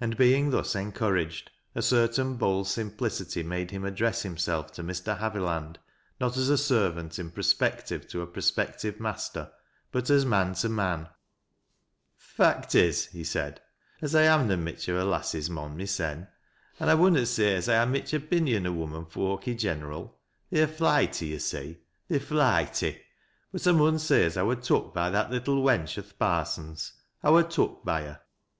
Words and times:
And 0.00 0.16
being 0.16 0.50
thus 0.52 0.76
encouraged, 0.76 1.50
a 1.74 1.82
certain 1.82 2.36
bold 2.36 2.68
simplicity 2.68 3.42
made 3.42 3.72
him 3.72 3.84
address 3.84 4.22
himself 4.22 4.70
to 4.74 4.84
Mi\ 4.84 4.92
Haviland 4.94 5.78
not 6.20 6.36
as 6.36 6.48
a 6.48 6.56
servant 6.56 7.18
ii 7.18 7.24
prospective 7.30 8.06
to 8.10 8.22
a 8.22 8.28
prospective 8.28 9.00
master, 9.00 9.50
but 9.90 10.08
as 10.08 10.24
man 10.24 10.54
to 10.54 10.68
man." 10.68 11.08
Th' 12.16 12.20
fact 12.22 12.76
is," 12.76 13.06
he 13.06 13.24
said," 13.24 13.60
as 14.02 14.14
1 14.14 14.22
am 14.22 14.46
na 14.46 14.54
mich 14.54 14.88
o' 14.88 15.02
a 15.02 15.04
lass's 15.04 15.50
men 15.50 15.76
mysen, 15.76 16.28
and 16.78 16.88
I 16.88 16.94
wunnot 16.94 17.26
say 17.26 17.56
as 17.56 17.68
I 17.68 17.84
ha' 17.84 17.88
mich 17.88 18.14
opinion 18.14 18.68
o' 18.68 18.72
womar 18.72 19.10
foak 19.10 19.48
i' 19.48 19.54
general— 19.54 20.16
they're 20.48 20.68
flighty 20.68 21.26
yo' 21.30 21.38
see— 21.38 21.78
they're 22.08 22.20
flighty, 22.20 23.02
but 23.50 23.66
I 23.66 23.72
mun 23.72 23.98
say 23.98 24.24
as 24.26 24.36
1 24.36 24.46
wur 24.46 24.54
tuk 24.54 24.94
by 24.94 25.10
that 25.10 25.32
little 25.32 25.60
wench 25.60 25.98
o' 25.98 26.02
th' 26.02 26.16
parson's— 26.20 26.92
I 27.24 27.32
wur 27.32 27.42
tuk 27.42 27.84
by 27.84 28.02
her." 28.02 28.20